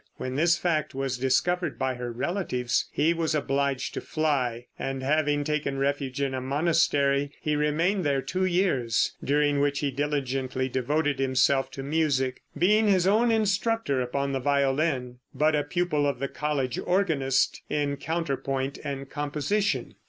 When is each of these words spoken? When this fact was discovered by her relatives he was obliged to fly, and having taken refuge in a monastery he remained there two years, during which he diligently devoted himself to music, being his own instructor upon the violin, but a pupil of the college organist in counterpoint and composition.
When 0.17 0.33
this 0.35 0.57
fact 0.57 0.95
was 0.95 1.19
discovered 1.19 1.77
by 1.77 1.93
her 1.93 2.11
relatives 2.11 2.87
he 2.91 3.13
was 3.13 3.35
obliged 3.35 3.93
to 3.93 4.01
fly, 4.01 4.65
and 4.79 5.03
having 5.03 5.43
taken 5.43 5.77
refuge 5.77 6.19
in 6.19 6.33
a 6.33 6.41
monastery 6.41 7.33
he 7.39 7.55
remained 7.55 8.03
there 8.03 8.23
two 8.23 8.43
years, 8.45 9.13
during 9.23 9.59
which 9.59 9.81
he 9.81 9.91
diligently 9.91 10.67
devoted 10.69 11.19
himself 11.19 11.69
to 11.73 11.83
music, 11.83 12.41
being 12.57 12.87
his 12.87 13.05
own 13.05 13.29
instructor 13.29 14.01
upon 14.01 14.31
the 14.31 14.39
violin, 14.39 15.19
but 15.35 15.53
a 15.55 15.63
pupil 15.63 16.07
of 16.07 16.17
the 16.17 16.27
college 16.27 16.79
organist 16.79 17.61
in 17.69 17.95
counterpoint 17.95 18.79
and 18.83 19.07
composition. 19.07 19.93